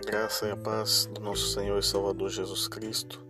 [0.00, 3.24] graça e a paz do nosso Senhor e Salvador Jesus Cristo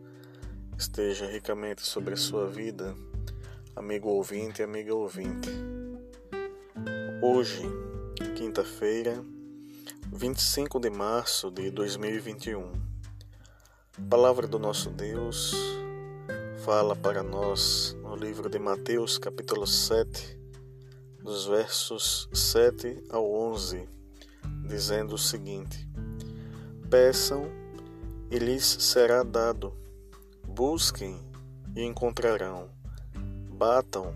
[0.78, 2.94] esteja ricamente sobre a sua vida,
[3.76, 5.50] amigo ouvinte e amiga ouvinte.
[7.22, 7.62] Hoje,
[8.36, 9.22] quinta-feira,
[10.12, 12.72] 25 de março de 2021,
[13.98, 15.54] a palavra do nosso Deus
[16.64, 20.38] fala para nós no livro de Mateus, capítulo 7,
[21.22, 23.86] dos versos 7 ao 11,
[24.66, 25.86] dizendo o seguinte:
[26.94, 27.50] Peçam
[28.30, 29.74] e lhes será dado,
[30.46, 31.20] busquem
[31.74, 32.68] e encontrarão,
[33.50, 34.14] batam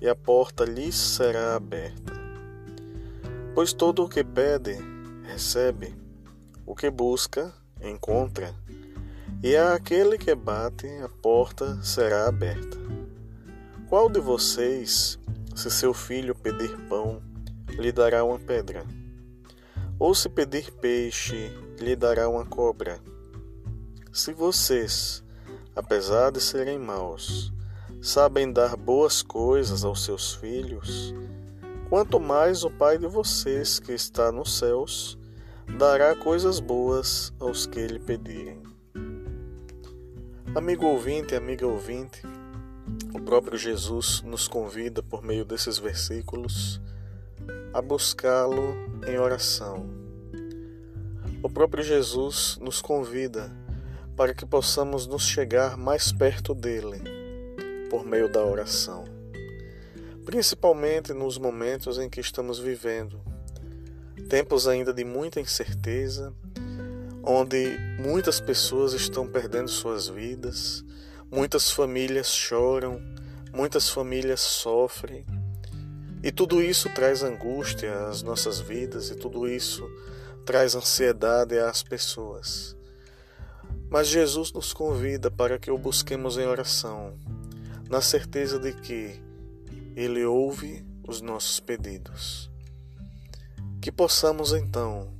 [0.00, 2.12] e a porta lhes será aberta.
[3.54, 4.76] Pois todo o que pede,
[5.22, 5.94] recebe,
[6.66, 8.52] o que busca, encontra,
[9.40, 12.76] e a aquele que bate, a porta será aberta.
[13.88, 15.16] Qual de vocês,
[15.54, 17.22] se seu filho pedir pão,
[17.78, 18.84] lhe dará uma pedra?
[19.98, 23.00] Ou se pedir peixe, lhe dará uma cobra?
[24.12, 25.24] Se vocês,
[25.74, 27.50] apesar de serem maus,
[28.02, 31.14] sabem dar boas coisas aos seus filhos,
[31.88, 35.18] quanto mais o Pai de vocês que está nos céus
[35.78, 38.62] dará coisas boas aos que lhe pedirem.
[40.54, 42.20] Amigo ouvinte, amiga ouvinte,
[43.14, 46.82] o próprio Jesus nos convida por meio desses versículos
[47.72, 48.74] a buscá-lo
[49.06, 49.86] em oração.
[51.42, 53.54] O próprio Jesus nos convida
[54.16, 57.02] para que possamos nos chegar mais perto dele
[57.90, 59.04] por meio da oração,
[60.24, 63.20] principalmente nos momentos em que estamos vivendo,
[64.28, 66.32] tempos ainda de muita incerteza,
[67.22, 70.82] onde muitas pessoas estão perdendo suas vidas,
[71.30, 73.00] muitas famílias choram,
[73.52, 75.24] muitas famílias sofrem
[76.26, 79.88] e tudo isso traz angústia às nossas vidas e tudo isso
[80.44, 82.76] traz ansiedade às pessoas.
[83.88, 87.16] Mas Jesus nos convida para que o busquemos em oração,
[87.88, 89.22] na certeza de que
[89.94, 92.50] Ele ouve os nossos pedidos.
[93.80, 95.14] Que possamos então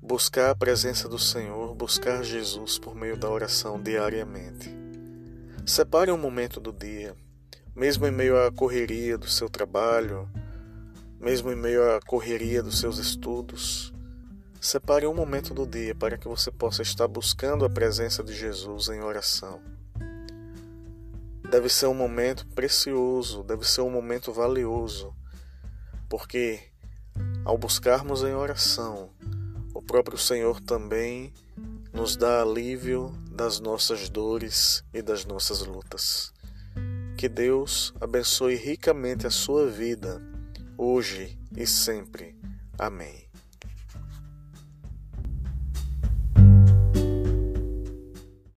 [0.00, 4.70] buscar a presença do Senhor, buscar Jesus por meio da oração diariamente.
[5.66, 7.16] Separe um momento do dia
[7.74, 10.28] mesmo em meio à correria do seu trabalho,
[11.18, 13.92] mesmo em meio à correria dos seus estudos,
[14.60, 18.88] separe um momento do dia para que você possa estar buscando a presença de Jesus
[18.88, 19.60] em oração.
[21.50, 25.14] Deve ser um momento precioso, deve ser um momento valioso,
[26.08, 26.60] porque
[27.44, 29.10] ao buscarmos em oração,
[29.74, 31.32] o próprio Senhor também
[31.92, 36.33] nos dá alívio das nossas dores e das nossas lutas.
[37.16, 40.20] Que Deus abençoe ricamente a sua vida,
[40.76, 42.36] hoje e sempre.
[42.78, 43.33] Amém.